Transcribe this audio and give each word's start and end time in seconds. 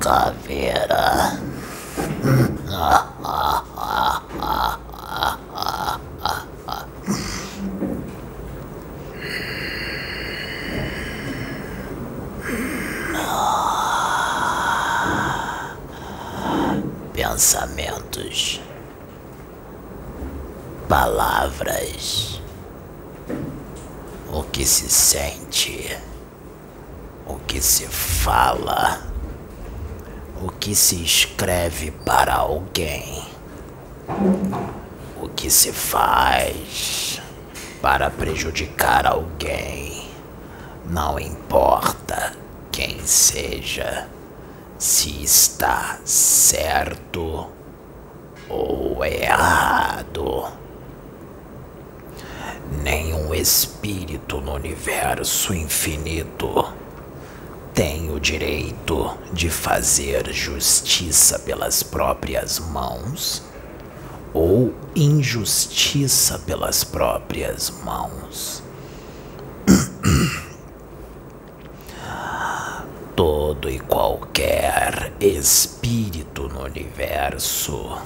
Caveira. 0.00 1.38
Pensamentos, 17.38 18.60
palavras, 20.88 22.42
o 24.32 24.42
que 24.42 24.66
se 24.66 24.90
sente, 24.90 25.96
o 27.24 27.36
que 27.36 27.62
se 27.62 27.86
fala, 27.86 29.02
o 30.42 30.50
que 30.50 30.74
se 30.74 30.96
escreve 30.96 31.92
para 31.92 32.34
alguém, 32.34 33.24
o 35.22 35.28
que 35.28 35.48
se 35.48 35.70
faz 35.70 37.22
para 37.80 38.10
prejudicar 38.10 39.06
alguém, 39.06 40.10
não 40.84 41.20
importa 41.20 42.32
quem 42.72 42.98
seja, 43.06 44.08
se 44.78 45.24
está 45.24 45.98
certo 46.04 47.48
ou 48.48 49.04
errado. 49.04 50.52
Nenhum 52.82 53.34
espírito 53.34 54.40
no 54.40 54.54
universo 54.54 55.52
infinito 55.52 56.72
tem 57.74 58.10
o 58.12 58.20
direito 58.20 59.18
de 59.32 59.50
fazer 59.50 60.32
justiça 60.32 61.38
pelas 61.40 61.82
próprias 61.82 62.58
mãos 62.58 63.42
ou 64.32 64.74
injustiça 64.94 66.38
pelas 66.40 66.84
próprias 66.84 67.70
mãos. 67.82 68.62
Todo 73.48 73.70
e 73.70 73.78
qualquer 73.78 75.10
espírito 75.18 76.50
no 76.50 76.64
universo 76.64 77.96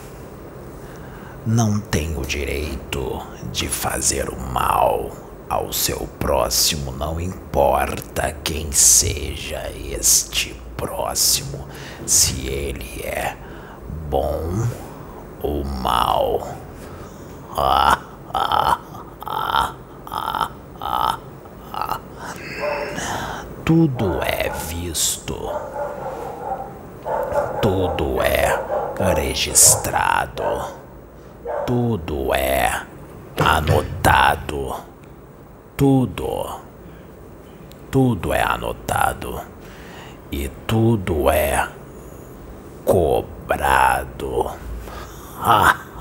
não 1.44 1.80
tem 1.80 2.16
o 2.16 2.22
direito 2.22 3.20
de 3.50 3.66
fazer 3.66 4.28
o 4.28 4.38
mal 4.38 5.10
ao 5.48 5.72
seu 5.72 6.06
próximo, 6.20 6.92
não 6.92 7.20
importa 7.20 8.36
quem 8.44 8.70
seja 8.70 9.68
este 9.90 10.54
próximo, 10.76 11.66
se 12.06 12.46
ele 12.46 13.02
é 13.02 13.36
bom 14.08 14.64
ou 15.42 15.64
mal. 15.64 16.56
Tudo 23.64 24.20
é 24.22 24.31
visto, 24.92 25.50
tudo 27.62 28.20
é 28.20 28.60
registrado, 29.14 30.42
tudo 31.66 32.34
é 32.34 32.82
anotado, 33.38 34.76
tudo, 35.78 36.60
tudo 37.90 38.34
é 38.34 38.42
anotado. 38.42 39.40
E 40.30 40.48
tudo 40.66 41.30
é 41.30 41.68
cobrado. 42.84 44.50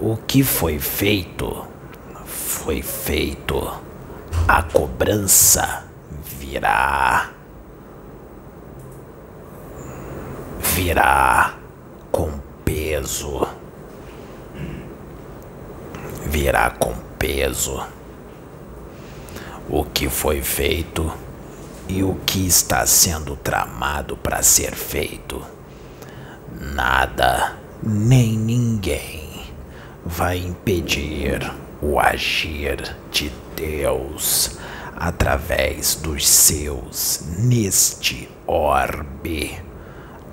O 0.00 0.16
que 0.16 0.44
foi 0.44 0.78
feito, 0.78 1.66
foi 2.68 2.82
feito. 2.82 3.80
A 4.46 4.62
cobrança 4.62 5.86
virá. 6.38 7.30
Virá 10.74 11.54
com 12.12 12.30
peso. 12.66 13.48
Virá 16.26 16.68
com 16.68 16.92
peso. 17.18 17.82
O 19.70 19.82
que 19.86 20.10
foi 20.10 20.42
feito 20.42 21.10
e 21.88 22.02
o 22.02 22.16
que 22.26 22.46
está 22.46 22.84
sendo 22.84 23.34
tramado 23.34 24.14
para 24.14 24.42
ser 24.42 24.74
feito. 24.74 25.42
Nada 26.74 27.56
nem 27.82 28.36
ninguém 28.36 29.46
vai 30.04 30.36
impedir 30.36 31.50
o 31.80 31.98
agir 32.00 32.96
de 33.10 33.30
Deus 33.54 34.58
através 34.96 35.94
dos 35.94 36.26
seus 36.28 37.22
neste 37.38 38.28
orbe 38.46 39.60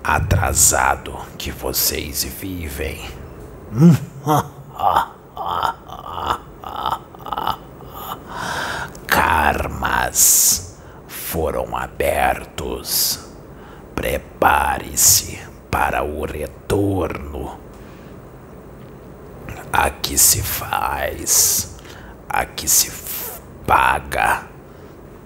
atrasado 0.03 1.17
que 1.37 1.51
vocês 1.51 2.23
vivem. 2.23 3.05
Karmas 9.07 10.77
foram 11.07 11.75
abertos. 11.75 13.19
Prepare-se 13.93 15.39
para 15.69 16.03
o 16.03 16.25
retorno. 16.25 17.64
Aqui 19.77 20.17
se 20.17 20.41
faz, 20.41 21.75
aqui 22.29 22.65
se 22.65 22.89
paga. 23.67 24.43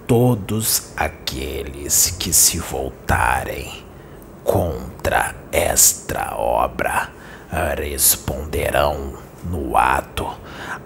Todos 0.08 0.90
aqueles 0.96 2.16
que 2.18 2.32
se 2.32 2.58
voltarem 2.58 3.84
contra 4.42 5.36
esta 5.52 6.34
obra 6.34 7.10
responderão 7.78 9.12
no 9.44 9.76
ato, 9.76 10.28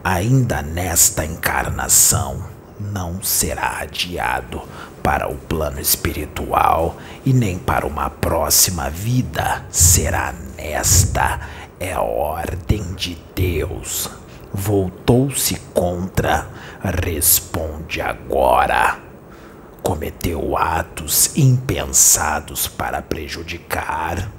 ainda 0.04 0.60
nesta 0.60 1.24
encarnação 1.24 2.44
não 2.78 3.22
será 3.22 3.78
adiado 3.80 4.60
para 5.02 5.26
o 5.26 5.36
plano 5.36 5.80
espiritual 5.80 6.98
e 7.24 7.32
nem 7.32 7.58
para 7.58 7.86
uma 7.86 8.10
próxima 8.10 8.90
vida. 8.90 9.64
Será 9.70 10.34
nesta. 10.54 11.40
É 11.80 11.98
ordem 11.98 12.94
de 12.94 13.16
Deus. 13.34 14.08
Voltou-se 14.52 15.56
contra, 15.74 16.48
responde 16.82 18.00
agora. 18.00 18.98
Cometeu 19.82 20.56
atos 20.56 21.36
impensados 21.36 22.66
para 22.68 23.02
prejudicar, 23.02 24.30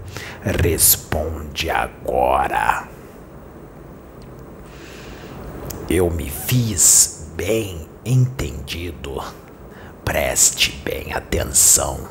responde 0.41 1.69
agora. 1.69 2.87
Eu 5.89 6.09
me 6.09 6.29
fiz 6.29 7.29
bem 7.35 7.87
entendido. 8.03 9.21
Preste 10.03 10.71
bem 10.83 11.13
atenção, 11.13 12.07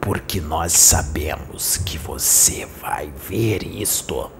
porque 0.00 0.40
nós 0.40 0.72
sabemos 0.72 1.76
que 1.76 1.98
você 1.98 2.66
vai 2.80 3.12
ver 3.28 3.62
isto. 3.62 4.30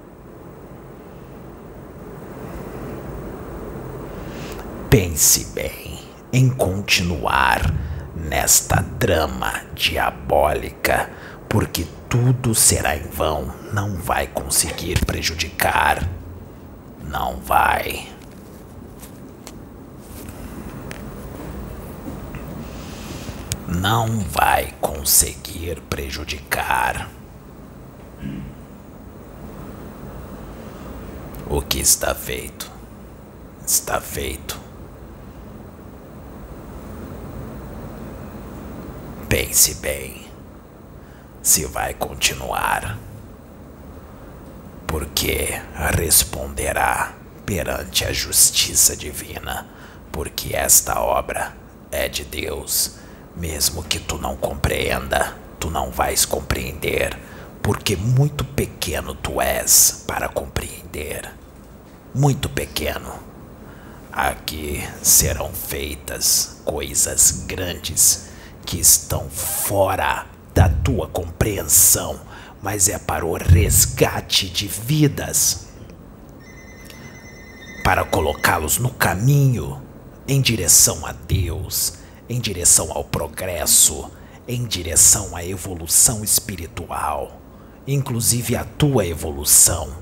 Pense 4.91 5.45
bem 5.55 6.01
em 6.33 6.51
continuar 6.51 7.73
nesta 8.17 8.83
trama 8.99 9.63
diabólica, 9.73 11.09
porque 11.49 11.87
tudo 12.09 12.57
será 12.57 12.97
em 12.97 13.09
vão, 13.09 13.55
não 13.73 13.95
vai 13.95 14.27
conseguir 14.27 15.05
prejudicar. 15.07 16.09
Não 17.09 17.37
vai. 17.37 18.09
não 23.71 24.19
vai 24.21 24.75
conseguir 24.81 25.81
prejudicar. 25.83 27.09
O 31.49 31.63
que 31.63 31.79
está 31.79 32.13
feito, 32.15 32.71
está 33.65 34.01
feito. 34.01 34.70
Pense 39.51 39.75
bem 39.75 40.29
se 41.43 41.65
vai 41.65 41.93
continuar, 41.93 42.97
porque 44.87 45.61
responderá 45.97 47.13
perante 47.45 48.05
a 48.05 48.13
justiça 48.13 48.95
divina, 48.95 49.67
porque 50.13 50.55
esta 50.55 51.01
obra 51.01 51.53
é 51.91 52.09
de 52.09 52.25
Deus, 52.25 52.93
mesmo 53.35 53.83
que 53.83 53.99
tu 53.99 54.19
não 54.19 54.37
compreenda, 54.37 55.37
tu 55.59 55.69
não 55.69 55.91
vais 55.91 56.25
compreender, 56.25 57.19
porque 57.61 57.97
muito 57.97 58.45
pequeno 58.45 59.17
tu 59.17 59.41
és 59.41 60.05
para 60.07 60.29
compreender. 60.29 61.29
Muito 62.15 62.49
pequeno. 62.49 63.15
Aqui 64.13 64.89
serão 65.03 65.53
feitas 65.53 66.61
coisas 66.65 67.33
grandes 67.49 68.30
que 68.71 68.79
estão 68.79 69.29
fora 69.29 70.27
da 70.55 70.69
tua 70.69 71.09
compreensão, 71.09 72.21
mas 72.63 72.89
é 72.89 73.01
para 73.01 73.27
o 73.27 73.37
resgate 73.37 74.49
de 74.49 74.69
vidas, 74.69 75.67
para 77.83 78.05
colocá-los 78.05 78.79
no 78.79 78.91
caminho 78.91 79.83
em 80.29 80.41
direção 80.41 81.05
a 81.05 81.11
Deus, 81.11 81.95
em 82.29 82.39
direção 82.39 82.93
ao 82.93 83.03
progresso, 83.03 84.09
em 84.47 84.65
direção 84.65 85.35
à 85.35 85.45
evolução 85.45 86.23
espiritual, 86.23 87.41
inclusive 87.89 88.55
a 88.55 88.63
tua 88.63 89.05
evolução. 89.05 89.97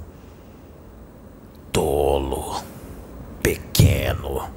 Tolo, 1.73 2.63
pequeno, 3.43 4.51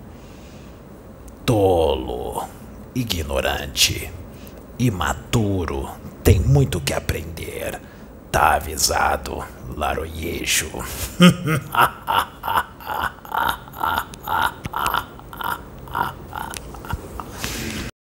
tolo, 1.45 2.60
ignorante, 2.93 4.11
imaturo, 4.77 5.89
tem 6.23 6.39
muito 6.39 6.79
que 6.81 6.93
aprender. 6.93 7.79
Tá 8.31 8.55
avisado, 8.55 9.43
laroyejo. 9.75 10.71